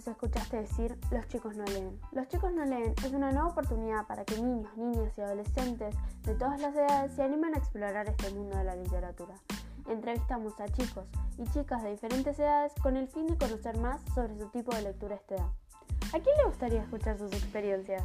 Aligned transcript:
se 0.00 0.10
escuchaste 0.10 0.56
decir 0.56 0.98
los 1.10 1.26
chicos 1.28 1.56
no 1.56 1.64
leen. 1.64 1.98
Los 2.12 2.28
chicos 2.28 2.52
no 2.52 2.64
leen 2.64 2.94
es 3.04 3.12
una 3.12 3.32
nueva 3.32 3.48
oportunidad 3.48 4.06
para 4.06 4.24
que 4.24 4.40
niños, 4.40 4.76
niñas 4.76 5.16
y 5.16 5.20
adolescentes 5.20 5.94
de 6.22 6.34
todas 6.34 6.60
las 6.60 6.74
edades 6.74 7.12
se 7.12 7.22
animen 7.22 7.54
a 7.54 7.58
explorar 7.58 8.08
este 8.08 8.30
mundo 8.30 8.56
de 8.56 8.64
la 8.64 8.76
literatura. 8.76 9.34
Entrevistamos 9.88 10.58
a 10.60 10.68
chicos 10.68 11.04
y 11.38 11.44
chicas 11.50 11.82
de 11.82 11.90
diferentes 11.90 12.38
edades 12.38 12.72
con 12.82 12.96
el 12.96 13.08
fin 13.08 13.26
de 13.26 13.36
conocer 13.36 13.78
más 13.78 14.00
sobre 14.14 14.38
su 14.38 14.48
tipo 14.48 14.74
de 14.74 14.82
lectura 14.82 15.14
a 15.14 15.18
esta. 15.18 15.36
¿A 15.36 16.20
quién 16.20 16.36
le 16.38 16.44
gustaría 16.44 16.82
escuchar 16.82 17.18
sus 17.18 17.32
experiencias? 17.32 18.02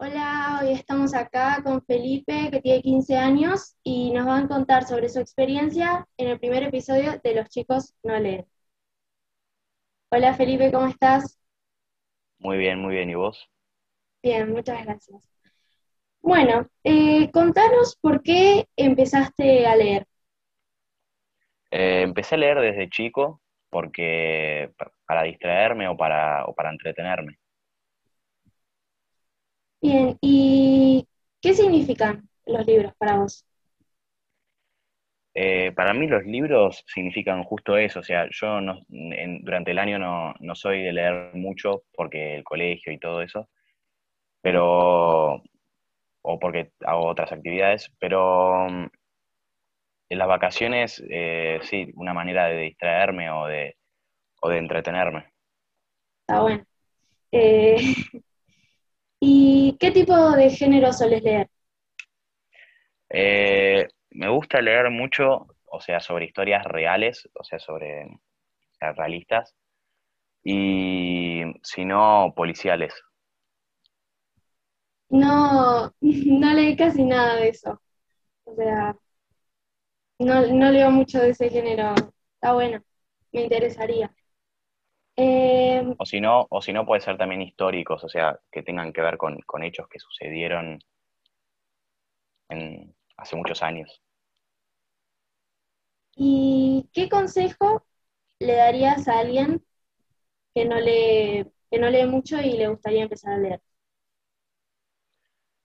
Hola, 0.00 0.60
hoy 0.62 0.74
estamos 0.74 1.12
acá 1.12 1.60
con 1.64 1.82
Felipe, 1.82 2.50
que 2.52 2.60
tiene 2.60 2.82
15 2.82 3.16
años, 3.16 3.76
y 3.82 4.12
nos 4.12 4.28
va 4.28 4.38
a 4.38 4.46
contar 4.46 4.84
sobre 4.84 5.08
su 5.08 5.18
experiencia 5.18 6.06
en 6.16 6.28
el 6.28 6.38
primer 6.38 6.62
episodio 6.62 7.20
de 7.22 7.34
Los 7.34 7.48
chicos 7.48 7.94
no 8.04 8.16
leen. 8.16 8.46
Hola 10.10 10.34
Felipe, 10.34 10.70
¿cómo 10.70 10.86
estás? 10.86 11.40
Muy 12.38 12.58
bien, 12.58 12.78
muy 12.78 12.94
bien. 12.94 13.10
¿Y 13.10 13.16
vos? 13.16 13.50
Bien, 14.22 14.52
muchas 14.52 14.84
gracias. 14.84 15.20
Bueno, 16.20 16.68
eh, 16.84 17.28
contanos 17.32 17.98
por 18.00 18.22
qué 18.22 18.68
empezaste 18.76 19.66
a 19.66 19.74
leer. 19.74 20.06
Eh, 21.72 22.02
empecé 22.02 22.36
a 22.36 22.38
leer 22.38 22.60
desde 22.60 22.88
chico 22.88 23.40
porque 23.68 24.70
para 25.06 25.24
distraerme 25.24 25.88
o 25.88 25.96
para, 25.96 26.44
o 26.44 26.54
para 26.54 26.70
entretenerme. 26.70 27.36
Bien, 29.80 30.16
¿y 30.20 31.06
qué 31.40 31.54
significan 31.54 32.28
los 32.46 32.66
libros 32.66 32.92
para 32.98 33.18
vos? 33.18 33.44
Eh, 35.34 35.70
para 35.72 35.94
mí 35.94 36.08
los 36.08 36.24
libros 36.24 36.82
significan 36.86 37.44
justo 37.44 37.76
eso, 37.76 38.00
o 38.00 38.02
sea, 38.02 38.26
yo 38.30 38.60
no, 38.60 38.80
durante 38.88 39.70
el 39.70 39.78
año 39.78 39.98
no, 39.98 40.34
no, 40.40 40.54
soy 40.56 40.82
de 40.82 40.92
leer 40.92 41.30
mucho 41.34 41.84
porque 41.94 42.34
el 42.34 42.42
colegio 42.42 42.92
y 42.92 42.98
todo 42.98 43.22
eso, 43.22 43.48
pero, 44.42 45.42
o 46.22 46.38
porque 46.40 46.72
hago 46.84 47.06
otras 47.06 47.30
actividades, 47.30 47.88
pero 48.00 48.68
mm, 48.68 48.86
en 50.08 50.18
las 50.18 50.28
vacaciones, 50.28 51.02
eh, 51.08 51.60
sí, 51.62 51.92
una 51.94 52.14
manera 52.14 52.46
de 52.46 52.62
distraerme 52.62 53.30
o 53.30 53.46
de, 53.46 53.76
o 54.40 54.48
de 54.48 54.58
entretenerme. 54.58 55.32
Está 56.22 56.40
bueno. 56.42 56.64
Eh, 57.30 57.76
¿Y 59.20 59.76
qué 59.80 59.90
tipo 59.90 60.30
de 60.32 60.50
género 60.50 60.92
soles 60.92 61.22
leer? 61.22 61.48
Eh, 63.10 63.86
me 64.10 64.28
gusta 64.28 64.60
leer 64.60 64.90
mucho, 64.90 65.46
o 65.66 65.80
sea, 65.80 66.00
sobre 66.00 66.26
historias 66.26 66.64
reales, 66.64 67.28
o 67.34 67.44
sea, 67.44 67.58
sobre 67.58 68.06
realistas, 68.80 69.54
y 70.44 71.42
si 71.62 71.84
no, 71.84 72.32
policiales. 72.36 72.94
No, 75.10 75.92
no 76.00 76.54
leí 76.54 76.76
casi 76.76 77.04
nada 77.04 77.36
de 77.36 77.48
eso. 77.50 77.80
O 78.44 78.54
sea, 78.54 78.96
no, 80.18 80.46
no 80.46 80.70
leo 80.70 80.90
mucho 80.90 81.18
de 81.20 81.30
ese 81.30 81.48
género. 81.50 81.94
Está 82.34 82.52
bueno, 82.54 82.82
me 83.32 83.42
interesaría. 83.42 84.12
Em, 85.20 85.96
o 85.98 86.06
si 86.06 86.20
no, 86.20 86.46
o 86.48 86.62
si 86.62 86.72
no 86.72 86.86
puede 86.86 87.00
ser 87.00 87.18
también 87.18 87.42
históricos, 87.42 88.04
o 88.04 88.08
sea, 88.08 88.38
que 88.52 88.62
tengan 88.62 88.92
que 88.92 89.00
ver 89.00 89.18
con, 89.18 89.36
hechos 89.64 89.88
que 89.88 89.98
sucedieron 89.98 90.78
en, 92.48 92.94
hace 93.16 93.34
muchos 93.34 93.60
años. 93.64 94.00
¿Y 96.14 96.88
qué 96.92 97.08
consejo 97.08 97.84
le 98.38 98.54
darías 98.54 99.08
a 99.08 99.18
alguien 99.18 99.60
que 100.54 100.64
no 100.64 100.78
lee, 100.78 101.50
que 101.68 101.78
no 101.80 101.90
lee 101.90 102.06
mucho 102.06 102.40
y 102.40 102.52
le 102.52 102.68
gustaría 102.68 103.02
empezar 103.02 103.32
a 103.32 103.38
leer? 103.38 103.60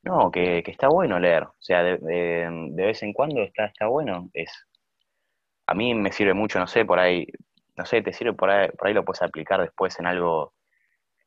No, 0.02 0.32
que, 0.32 0.64
está 0.66 0.88
bueno 0.88 1.20
leer. 1.20 1.44
O 1.44 1.56
sea, 1.60 1.84
de, 1.84 2.00
de, 2.00 2.86
vez 2.88 3.04
en 3.04 3.14
cuando 3.14 3.44
está, 3.44 3.66
está 3.66 3.86
bueno. 3.86 4.32
Es, 4.34 4.52
a 5.68 5.76
mí 5.76 5.94
me 5.94 6.12
sirve 6.12 6.34
mucho, 6.34 6.58
no 6.58 6.66
sé, 6.66 6.86
por 6.86 6.98
ahí 6.98 7.28
no 7.76 7.86
sé, 7.86 8.02
te 8.02 8.14
sirve 8.14 8.34
por 8.34 8.50
ahí, 8.50 8.70
por 8.78 8.88
ahí 8.88 8.94
lo 8.94 9.06
puedes 9.06 9.22
aplicar 9.22 9.62
después 9.62 10.00
en 10.00 10.06
algo, 10.08 10.54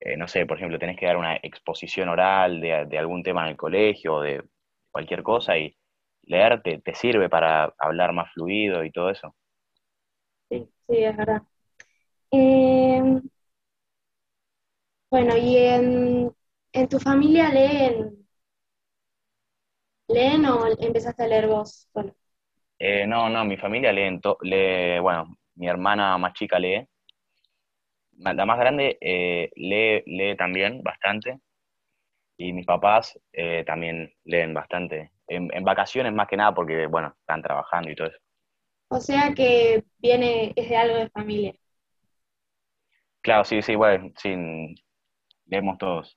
eh, 0.00 0.16
no 0.16 0.28
sé, 0.28 0.46
por 0.46 0.56
ejemplo, 0.58 0.78
tenés 0.78 0.98
que 0.98 1.06
dar 1.06 1.16
una 1.16 1.36
exposición 1.36 2.08
oral 2.08 2.60
de, 2.60 2.98
algún 2.98 3.22
tema 3.22 3.42
en 3.44 3.50
el 3.50 3.56
colegio 3.56 4.16
o 4.16 4.22
de 4.22 4.44
cualquier 4.90 5.22
cosa 5.22 5.58
y 5.58 5.76
leer 6.22 6.62
te, 6.62 6.94
sirve 6.94 7.28
para 7.28 7.74
hablar 7.78 8.12
más 8.12 8.32
fluido 8.32 8.84
y 8.84 8.90
todo 8.92 9.10
eso. 9.10 9.34
Sí, 10.48 10.68
sí, 10.88 10.96
es 11.04 11.16
verdad. 11.16 11.42
Em, 12.30 13.22
bueno, 15.10 15.36
¿y 15.36 15.56
en, 15.58 16.32
en 16.72 16.88
tu 16.88 16.98
familia 16.98 17.48
leen, 17.50 18.26
leen 20.08 20.46
o 20.46 20.66
empezaste 20.78 21.24
a 21.24 21.28
leer 21.28 21.46
vos 21.48 21.88
solo? 21.92 22.14
Eh, 22.78 23.06
no, 23.06 23.28
no, 23.30 23.44
mi 23.44 23.56
familia 23.56 23.92
lee, 23.92 24.20
lee, 24.42 24.98
bueno, 25.00 25.36
mi 25.56 25.68
hermana 25.68 26.16
más 26.18 26.32
chica 26.34 26.58
lee. 26.58 26.86
La 28.18 28.46
más 28.46 28.58
grande 28.58 28.96
eh, 29.00 29.50
lee, 29.56 30.02
lee 30.06 30.36
también 30.36 30.82
bastante. 30.82 31.40
Y 32.38 32.52
mis 32.52 32.66
papás 32.66 33.18
eh, 33.32 33.64
también 33.66 34.12
leen 34.24 34.54
bastante. 34.54 35.12
En, 35.26 35.48
vacaciones 35.64 36.12
más 36.12 36.28
que 36.28 36.36
nada 36.36 36.54
porque, 36.54 36.86
bueno, 36.86 37.14
están 37.18 37.42
trabajando 37.42 37.90
y 37.90 37.96
todo 37.96 38.08
eso. 38.08 38.18
O 38.88 39.00
sea 39.00 39.34
que 39.34 39.84
viene, 39.98 40.52
es 40.54 40.68
de 40.68 40.76
algo 40.76 40.96
de 40.96 41.10
familia. 41.10 41.54
Claro, 43.22 43.44
sí, 43.44 43.60
sí, 43.60 43.74
bueno, 43.74 44.12
sí, 44.16 44.36
leemos 45.46 45.78
todos. 45.78 46.16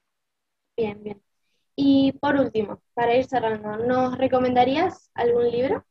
Bien, 0.77 1.01
bien. 1.03 1.21
Y 1.75 2.11
por 2.21 2.35
último, 2.35 2.81
para 2.93 3.15
ir 3.15 3.25
cerrando, 3.25 3.77
¿nos 3.77 4.17
recomendarías 4.17 5.09
algún 5.15 5.49
libro 5.49 5.85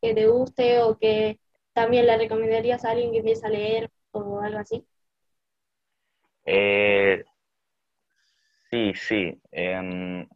que 0.00 0.14
te 0.14 0.26
guste 0.26 0.80
o 0.82 0.98
que 0.98 1.40
¿También 1.76 2.06
le 2.06 2.16
recomendarías 2.16 2.86
a 2.86 2.92
alguien 2.92 3.12
que 3.12 3.18
empiece 3.18 3.46
a 3.46 3.50
leer 3.50 3.90
o 4.12 4.40
algo 4.40 4.58
así? 4.60 4.82
Eh, 6.46 7.22
sí, 8.70 8.94
sí. 8.94 9.38
Em, 9.52 10.26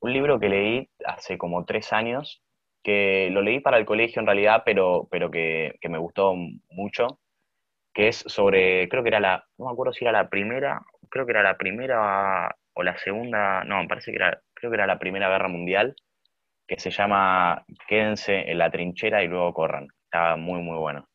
un 0.00 0.12
libro 0.12 0.38
que 0.38 0.50
leí 0.50 0.90
hace 1.06 1.38
como 1.38 1.64
tres 1.64 1.90
años, 1.94 2.42
que 2.82 3.30
lo 3.32 3.40
leí 3.40 3.60
para 3.60 3.78
el 3.78 3.86
colegio 3.86 4.20
en 4.20 4.26
realidad, 4.26 4.62
pero, 4.66 5.08
pero 5.10 5.30
que, 5.30 5.78
me 5.88 5.96
gustó 5.96 6.34
mucho, 6.68 7.18
que 7.94 8.08
es 8.08 8.16
sobre, 8.26 8.90
creo 8.90 9.02
que 9.02 9.08
era 9.08 9.20
la, 9.20 9.46
no 9.56 9.66
me 9.66 9.72
acuerdo 9.72 9.94
si 9.94 10.04
era 10.04 10.12
la 10.12 10.28
primera, 10.28 10.82
creo 11.08 11.24
que 11.24 11.32
era 11.32 11.42
la 11.42 11.56
primera 11.56 12.54
o 12.74 12.82
la 12.82 12.98
segunda, 12.98 13.64
no, 13.64 13.88
parece 13.88 14.10
que 14.10 14.18
era, 14.18 14.38
creo 14.52 14.70
que 14.70 14.76
era 14.76 14.86
la 14.86 14.98
Primera 14.98 15.30
Guerra 15.30 15.48
Mundial, 15.48 15.96
que 16.66 16.78
se 16.78 16.90
llama 16.90 17.64
Quédense 17.88 18.50
en 18.50 18.58
la 18.58 18.70
trinchera 18.70 19.22
y 19.24 19.28
luego 19.28 19.54
corran. 19.54 19.88
Estaba 20.06 20.36
muy, 20.36 20.60
muy 20.62 20.78
bueno. 20.78 21.06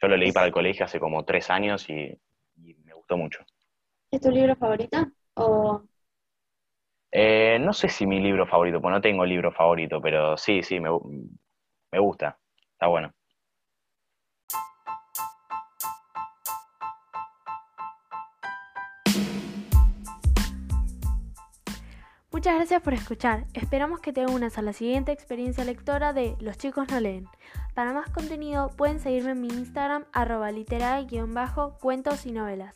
Yo 0.00 0.08
lo 0.08 0.16
leí 0.16 0.32
para 0.32 0.46
el 0.46 0.52
colegio 0.52 0.84
hace 0.84 0.98
como 0.98 1.24
tres 1.24 1.50
años 1.50 1.88
y, 1.90 2.16
me 2.56 2.94
gustó 2.94 3.16
mucho. 3.16 3.44
¿Es 4.10 4.20
tu 4.20 4.30
libro 4.30 4.56
favorito? 4.56 4.98
O... 5.34 5.82
Eh, 7.12 7.58
no 7.60 7.72
sé 7.72 7.88
si 7.88 8.06
mi 8.06 8.20
libro 8.20 8.46
favorito, 8.46 8.80
pues 8.80 8.92
no 8.92 9.00
tengo 9.00 9.24
libro 9.24 9.52
favorito, 9.52 10.00
pero 10.00 10.36
sí, 10.36 10.62
sí, 10.62 10.80
me, 10.80 10.90
me 11.92 11.98
gusta. 11.98 12.38
Está 12.72 12.86
bueno. 12.86 13.12
Muchas 22.40 22.54
gracias 22.54 22.80
por 22.80 22.94
escuchar. 22.94 23.44
Esperamos 23.52 24.00
que 24.00 24.14
te 24.14 24.24
unas 24.24 24.56
a 24.56 24.62
la 24.62 24.72
siguiente 24.72 25.12
experiencia 25.12 25.62
lectora 25.62 26.14
de 26.14 26.36
Los 26.40 26.56
chicos 26.56 26.88
no 26.90 26.98
leen. 26.98 27.28
Para 27.74 27.92
más 27.92 28.08
contenido 28.08 28.70
pueden 28.78 28.98
seguirme 28.98 29.32
en 29.32 29.42
mi 29.42 29.48
Instagram 29.48 30.06
arroba 30.10 30.50
literae-cuentos 30.50 32.24
y 32.24 32.32
novelas. 32.32 32.74